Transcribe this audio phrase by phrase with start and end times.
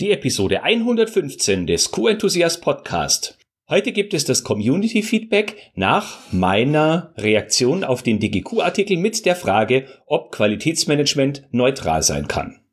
[0.00, 3.38] Die Episode 115 des Q-Enthusiast Podcast.
[3.68, 9.86] Heute gibt es das Community Feedback nach meiner Reaktion auf den DGQ-Artikel mit der Frage,
[10.06, 12.63] ob Qualitätsmanagement neutral sein kann.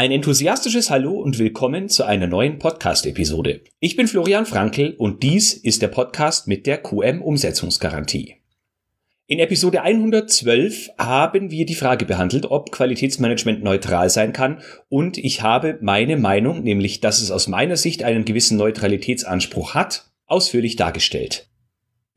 [0.00, 3.60] Ein enthusiastisches Hallo und willkommen zu einer neuen Podcast-Episode.
[3.80, 8.36] Ich bin Florian Frankl und dies ist der Podcast mit der QM-Umsetzungsgarantie.
[9.26, 15.42] In Episode 112 haben wir die Frage behandelt, ob Qualitätsmanagement neutral sein kann und ich
[15.42, 21.49] habe meine Meinung, nämlich dass es aus meiner Sicht einen gewissen Neutralitätsanspruch hat, ausführlich dargestellt.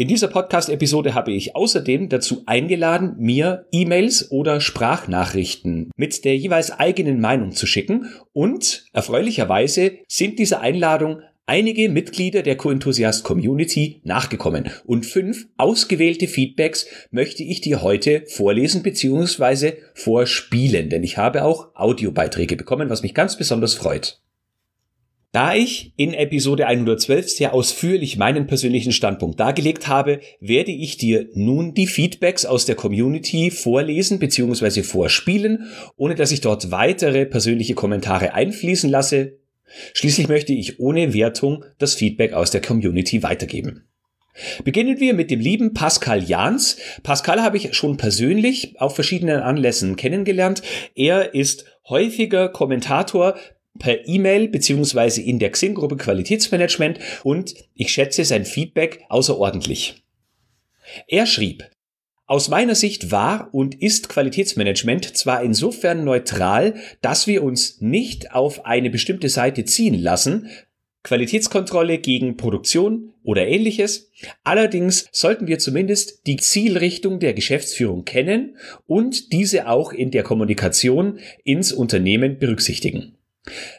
[0.00, 6.70] In dieser Podcast-Episode habe ich außerdem dazu eingeladen, mir E-Mails oder Sprachnachrichten mit der jeweils
[6.70, 14.70] eigenen Meinung zu schicken und erfreulicherweise sind dieser Einladung einige Mitglieder der Co-Enthusiast Community nachgekommen
[14.86, 19.74] und fünf ausgewählte Feedbacks möchte ich dir heute vorlesen bzw.
[19.92, 24.19] vorspielen, denn ich habe auch Audiobeiträge bekommen, was mich ganz besonders freut.
[25.32, 31.28] Da ich in Episode 112 sehr ausführlich meinen persönlichen Standpunkt dargelegt habe, werde ich dir
[31.34, 34.82] nun die Feedbacks aus der Community vorlesen bzw.
[34.82, 39.38] vorspielen, ohne dass ich dort weitere persönliche Kommentare einfließen lasse.
[39.94, 43.84] Schließlich möchte ich ohne Wertung das Feedback aus der Community weitergeben.
[44.64, 46.76] Beginnen wir mit dem lieben Pascal Jans.
[47.04, 50.62] Pascal habe ich schon persönlich auf verschiedenen Anlässen kennengelernt.
[50.96, 53.36] Er ist häufiger Kommentator
[53.80, 60.04] per E-Mail beziehungsweise in der Xing-Gruppe Qualitätsmanagement und ich schätze sein Feedback außerordentlich.
[61.08, 61.68] Er schrieb,
[62.26, 68.64] aus meiner Sicht war und ist Qualitätsmanagement zwar insofern neutral, dass wir uns nicht auf
[68.64, 70.48] eine bestimmte Seite ziehen lassen,
[71.02, 74.12] Qualitätskontrolle gegen Produktion oder ähnliches.
[74.44, 81.18] Allerdings sollten wir zumindest die Zielrichtung der Geschäftsführung kennen und diese auch in der Kommunikation
[81.42, 83.16] ins Unternehmen berücksichtigen.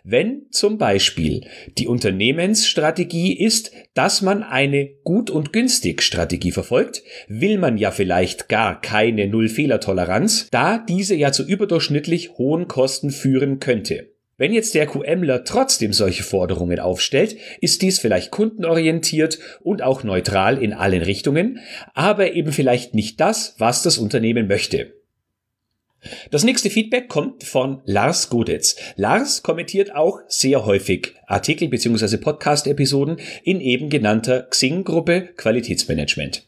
[0.04, 1.42] Wenn zum Beispiel
[1.78, 8.50] die Unternehmensstrategie ist, dass man eine gut und günstig Strategie verfolgt, will man ja vielleicht
[8.50, 14.12] gar keine Null-Fehler-Toleranz, da diese ja zu überdurchschnittlich hohen Kosten führen könnte.
[14.38, 20.58] Wenn jetzt der QMler trotzdem solche Forderungen aufstellt, ist dies vielleicht kundenorientiert und auch neutral
[20.58, 21.60] in allen Richtungen,
[21.94, 25.01] aber eben vielleicht nicht das, was das Unternehmen möchte.
[26.32, 28.76] Das nächste Feedback kommt von Lars Godetz.
[28.96, 32.18] Lars kommentiert auch sehr häufig Artikel bzw.
[32.18, 36.48] Podcast-Episoden in eben genannter Xing-Gruppe Qualitätsmanagement.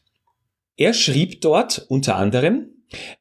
[0.76, 2.70] Er schrieb dort unter anderem,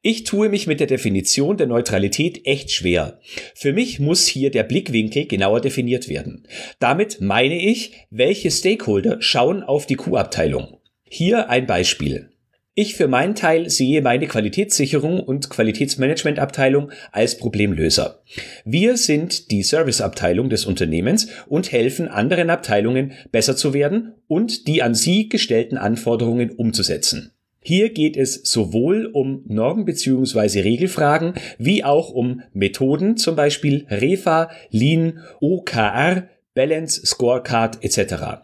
[0.01, 3.19] ich tue mich mit der Definition der Neutralität echt schwer.
[3.55, 6.47] Für mich muss hier der Blickwinkel genauer definiert werden.
[6.79, 10.77] Damit meine ich, welche Stakeholder schauen auf die Q-Abteilung.
[11.03, 12.32] Hier ein Beispiel.
[12.75, 18.23] Ich für meinen Teil sehe meine Qualitätssicherung und Qualitätsmanagementabteilung als Problemlöser.
[18.65, 24.81] Wir sind die Serviceabteilung des Unternehmens und helfen anderen Abteilungen besser zu werden und die
[24.81, 27.31] an sie gestellten Anforderungen umzusetzen.
[27.61, 30.61] Hier geht es sowohl um Norm- bzw.
[30.61, 38.43] Regelfragen wie auch um Methoden, zum Beispiel REFA, Lean, OKR, Balance, Scorecard etc.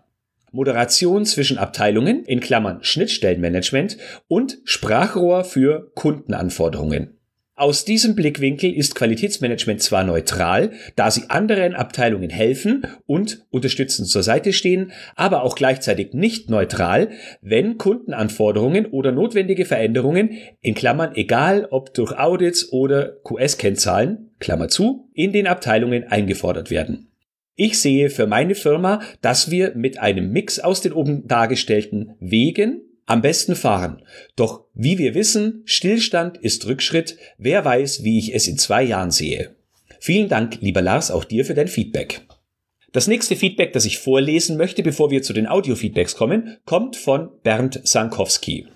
[0.51, 7.19] Moderation zwischen Abteilungen in Klammern Schnittstellenmanagement und Sprachrohr für Kundenanforderungen.
[7.59, 14.23] Aus diesem Blickwinkel ist Qualitätsmanagement zwar neutral, da sie anderen Abteilungen helfen und unterstützend zur
[14.23, 17.09] Seite stehen, aber auch gleichzeitig nicht neutral,
[17.41, 25.09] wenn Kundenanforderungen oder notwendige Veränderungen in Klammern egal ob durch Audits oder QS-Kennzahlen, Klammer zu,
[25.13, 27.08] in den Abteilungen eingefordert werden.
[27.61, 32.79] Ich sehe für meine Firma, dass wir mit einem Mix aus den oben dargestellten Wegen
[33.05, 34.01] am besten fahren.
[34.37, 37.17] Doch wie wir wissen, Stillstand ist Rückschritt.
[37.37, 39.57] Wer weiß, wie ich es in zwei Jahren sehe.
[39.99, 42.21] Vielen Dank, lieber Lars, auch dir für dein Feedback.
[42.93, 47.29] Das nächste Feedback, das ich vorlesen möchte, bevor wir zu den Audio-Feedbacks kommen, kommt von
[47.43, 48.67] Bernd Sankowski.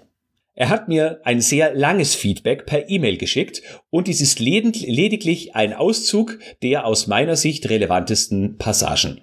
[0.55, 5.73] Er hat mir ein sehr langes Feedback per E-Mail geschickt und dies ist lediglich ein
[5.73, 9.21] Auszug der aus meiner Sicht relevantesten Passagen.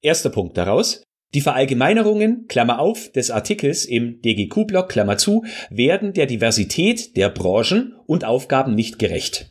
[0.00, 1.02] Erster Punkt daraus.
[1.34, 7.96] Die Verallgemeinerungen, Klammer auf, des Artikels im DGQ-Blog, Klammer zu, werden der Diversität der Branchen
[8.06, 9.50] und Aufgaben nicht gerecht.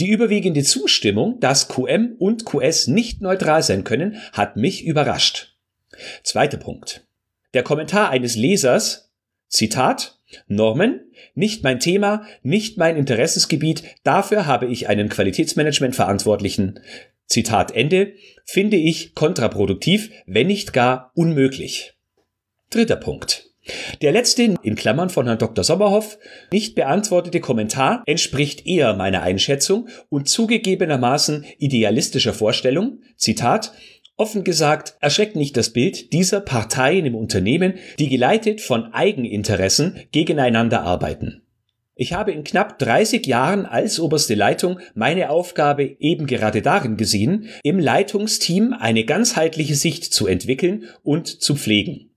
[0.00, 5.56] Die überwiegende Zustimmung, dass QM und QS nicht neutral sein können, hat mich überrascht.
[6.22, 7.06] Zweiter Punkt.
[7.52, 9.05] Der Kommentar eines Lesers
[9.48, 16.80] Zitat Normen, nicht mein Thema, nicht mein Interessensgebiet, dafür habe ich einen Qualitätsmanagement-Verantwortlichen.
[17.26, 18.14] Zitat Ende,
[18.44, 21.94] finde ich kontraproduktiv, wenn nicht gar unmöglich.
[22.70, 23.46] Dritter Punkt.
[24.00, 25.64] Der letzte, in Klammern von Herrn Dr.
[25.64, 26.18] Sommerhoff,
[26.52, 33.00] nicht beantwortete Kommentar entspricht eher meiner Einschätzung und zugegebenermaßen idealistischer Vorstellung.
[33.16, 33.72] Zitat,
[34.18, 40.82] Offen gesagt erschreckt nicht das Bild dieser Parteien im Unternehmen, die geleitet von Eigeninteressen gegeneinander
[40.82, 41.42] arbeiten.
[41.94, 47.48] Ich habe in knapp 30 Jahren als oberste Leitung meine Aufgabe eben gerade darin gesehen,
[47.62, 52.10] im Leitungsteam eine ganzheitliche Sicht zu entwickeln und zu pflegen.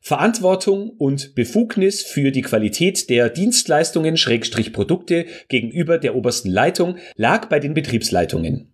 [0.00, 7.48] Verantwortung und Befugnis für die Qualität der Dienstleistungen Schrägstrich Produkte gegenüber der obersten Leitung lag
[7.50, 8.69] bei den Betriebsleitungen.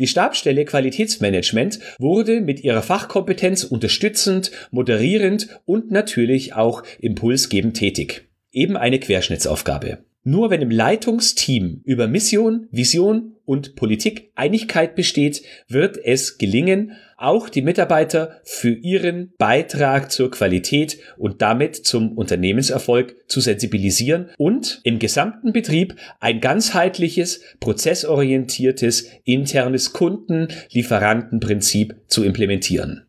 [0.00, 8.26] Die Stabstelle Qualitätsmanagement wurde mit ihrer Fachkompetenz unterstützend, moderierend und natürlich auch impulsgebend tätig.
[8.50, 9.98] Eben eine Querschnittsaufgabe.
[10.24, 17.48] Nur wenn im Leitungsteam über Mission, Vision und Politik Einigkeit besteht, wird es gelingen, auch
[17.48, 24.98] die Mitarbeiter für ihren Beitrag zur Qualität und damit zum Unternehmenserfolg zu sensibilisieren und im
[24.98, 33.06] gesamten Betrieb ein ganzheitliches, prozessorientiertes, internes Kunden-Lieferantenprinzip zu implementieren.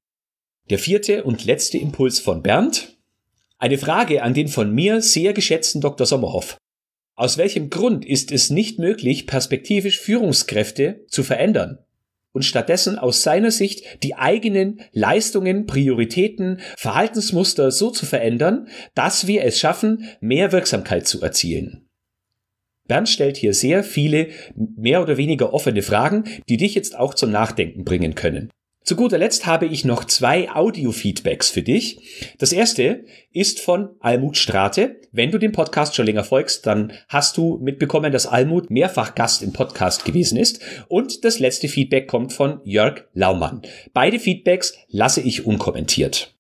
[0.70, 2.98] Der vierte und letzte Impuls von Bernd.
[3.58, 6.06] Eine Frage an den von mir sehr geschätzten Dr.
[6.06, 6.58] Sommerhoff.
[7.16, 11.80] Aus welchem Grund ist es nicht möglich, perspektivisch Führungskräfte zu verändern?
[12.34, 19.44] Und stattdessen aus seiner Sicht die eigenen Leistungen, Prioritäten, Verhaltensmuster so zu verändern, dass wir
[19.44, 21.88] es schaffen, mehr Wirksamkeit zu erzielen.
[22.88, 27.32] Bernd stellt hier sehr viele mehr oder weniger offene Fragen, die dich jetzt auch zum
[27.32, 28.50] Nachdenken bringen können.
[28.84, 32.34] Zu guter Letzt habe ich noch zwei Audio-Feedbacks für dich.
[32.40, 35.00] Das erste ist von Almut Strate.
[35.12, 39.44] Wenn du dem Podcast schon länger folgst, dann hast du mitbekommen, dass Almut mehrfach Gast
[39.44, 40.62] im Podcast gewesen ist.
[40.88, 43.62] Und das letzte Feedback kommt von Jörg Laumann.
[43.94, 46.36] Beide Feedbacks lasse ich unkommentiert.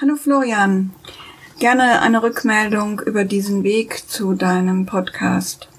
[0.00, 0.90] Hallo Florian.
[1.60, 5.69] Gerne eine Rückmeldung über diesen Weg zu deinem Podcast.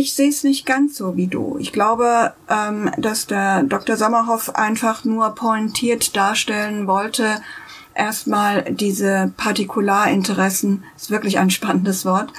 [0.00, 1.56] Ich sehe es nicht ganz so wie du.
[1.58, 3.96] Ich glaube, ähm, dass der Dr.
[3.96, 7.42] Sommerhoff einfach nur pointiert darstellen wollte,
[7.96, 12.32] erstmal diese Partikularinteressen, ist wirklich ein spannendes Wort,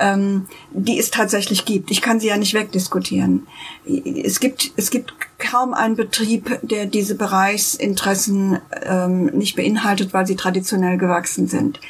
[0.00, 1.90] ähm, die es tatsächlich gibt.
[1.90, 3.46] Ich kann sie ja nicht wegdiskutieren.
[3.86, 10.36] Es gibt, es gibt kaum einen Betrieb, der diese Bereichsinteressen ähm, nicht beinhaltet, weil sie
[10.36, 11.80] traditionell gewachsen sind.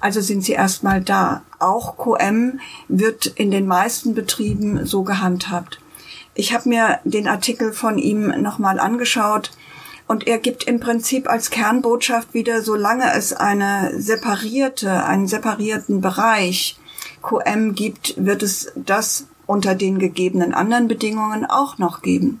[0.00, 1.42] Also sind sie erstmal da.
[1.58, 5.80] Auch QM wird in den meisten Betrieben so gehandhabt.
[6.34, 9.50] Ich habe mir den Artikel von ihm nochmal angeschaut
[10.06, 16.78] und er gibt im Prinzip als Kernbotschaft wieder, solange es eine separierte, einen separierten Bereich
[17.26, 22.40] QM gibt, wird es das unter den gegebenen anderen Bedingungen auch noch geben.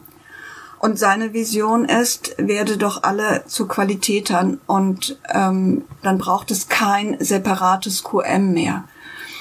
[0.78, 7.16] Und seine Vision ist, werde doch alle zu Qualitätern und ähm, dann braucht es kein
[7.18, 8.84] separates QM mehr.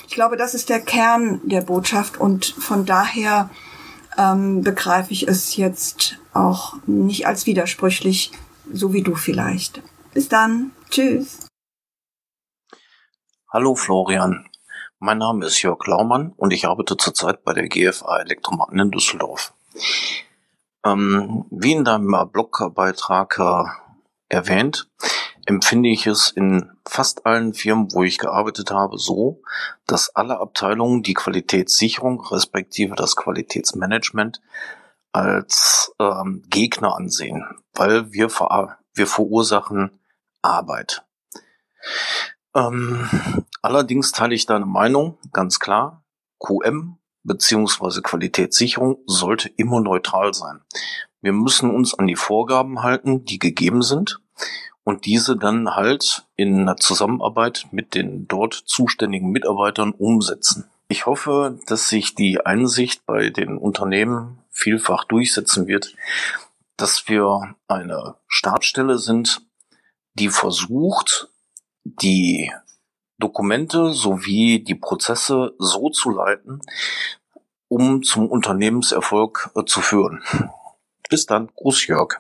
[0.08, 3.50] Ich glaube, das ist der Kern der Botschaft und von daher
[4.18, 8.32] ähm, begreife ich es jetzt auch nicht als widersprüchlich,
[8.72, 9.82] so wie du vielleicht.
[10.14, 10.72] Bis dann.
[10.90, 11.48] Tschüss.
[13.52, 14.48] Hallo Florian.
[15.00, 19.54] Mein Name ist Jörg Laumann und ich arbeite zurzeit bei der GFA Elektromatten in Düsseldorf.
[20.86, 23.64] Ähm, wie in deinem Blogbeitrag äh,
[24.30, 24.90] erwähnt,
[25.46, 29.42] empfinde ich es in fast allen Firmen, wo ich gearbeitet habe, so,
[29.86, 34.42] dass alle Abteilungen die Qualitätssicherung respektive das Qualitätsmanagement
[35.12, 40.00] als ähm, Gegner ansehen, weil wir, ver wir verursachen
[40.42, 41.06] Arbeit.
[42.56, 43.10] Ähm,
[43.66, 46.04] allerdings teile ich deine Meinung, ganz klar.
[46.40, 50.62] QM beziehungsweise Qualitätssicherung sollte immer neutral sein.
[51.22, 54.22] Wir müssen uns an die Vorgaben halten, die gegeben sind
[54.84, 60.66] und diese dann halt in der Zusammenarbeit mit den dort zuständigen Mitarbeitern umsetzen.
[60.88, 65.96] Ich hoffe, dass sich die Einsicht bei den Unternehmen vielfach durchsetzen wird,
[66.78, 69.42] dass wir eine Stabstelle sind,
[70.14, 71.30] die versucht,
[71.84, 72.52] die
[73.18, 76.62] Dokumente sowie die Prozesse so zu leiten,
[77.68, 80.22] um zum Unternehmenserfolg äh, zu führen.
[81.10, 82.20] Bis dann, Gruß Jörg.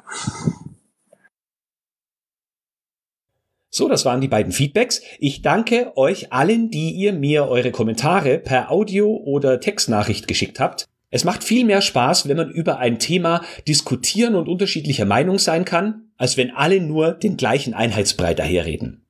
[3.69, 5.01] So, das waren die beiden Feedbacks.
[5.19, 10.87] Ich danke euch allen, die ihr mir eure Kommentare per Audio oder Textnachricht geschickt habt.
[11.09, 15.65] Es macht viel mehr Spaß, wenn man über ein Thema diskutieren und unterschiedlicher Meinung sein
[15.65, 19.04] kann, als wenn alle nur den gleichen Einheitsbrei daherreden.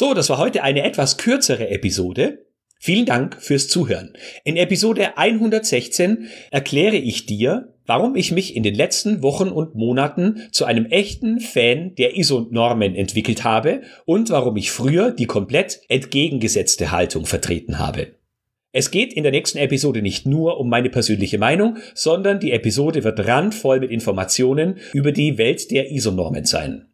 [0.00, 2.46] So, das war heute eine etwas kürzere Episode.
[2.78, 4.12] Vielen Dank fürs Zuhören.
[4.44, 10.46] In Episode 116 erkläre ich dir, warum ich mich in den letzten Wochen und Monaten
[10.52, 16.92] zu einem echten Fan der ISO-Normen entwickelt habe und warum ich früher die komplett entgegengesetzte
[16.92, 18.12] Haltung vertreten habe.
[18.70, 23.02] Es geht in der nächsten Episode nicht nur um meine persönliche Meinung, sondern die Episode
[23.02, 26.87] wird randvoll mit Informationen über die Welt der ISO-Normen sein.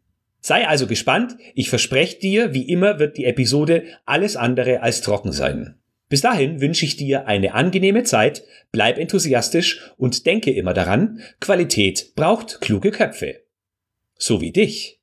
[0.47, 5.33] Sei also gespannt, ich verspreche dir, wie immer wird die Episode alles andere als trocken
[5.33, 5.77] sein.
[6.11, 12.15] Bis dahin wünsche ich dir eine angenehme Zeit, bleib enthusiastisch und denke immer daran, Qualität
[12.15, 13.41] braucht kluge Köpfe.
[14.17, 15.01] So wie dich.